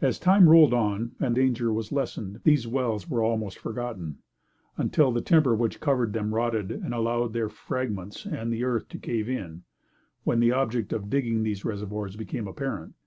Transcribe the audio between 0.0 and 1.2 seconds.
As time rolled on,